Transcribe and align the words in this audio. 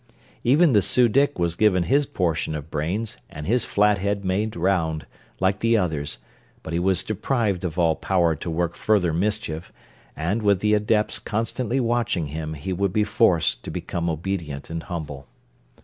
Even 0.43 0.73
the 0.73 0.81
Su 0.81 1.07
dic 1.07 1.37
was 1.37 1.55
given 1.55 1.83
his 1.83 2.07
portion 2.07 2.55
of 2.55 2.71
brains 2.71 3.17
and 3.29 3.45
his 3.45 3.65
flat 3.65 3.99
head 3.99 4.25
made 4.25 4.55
round, 4.55 5.05
like 5.39 5.59
the 5.59 5.77
others, 5.77 6.17
but 6.63 6.73
he 6.73 6.79
was 6.79 7.03
deprived 7.03 7.63
of 7.63 7.77
all 7.77 7.95
power 7.95 8.35
to 8.35 8.49
work 8.49 8.73
further 8.73 9.13
mischief, 9.13 9.71
and 10.15 10.41
with 10.41 10.59
the 10.59 10.73
Adepts 10.73 11.19
constantly 11.19 11.79
watching 11.79 12.25
him 12.29 12.55
he 12.55 12.73
would 12.73 12.93
be 12.93 13.03
forced 13.03 13.63
to 13.63 13.69
become 13.69 14.09
obedient 14.09 14.71
and 14.71 14.81
humble. 14.81 15.27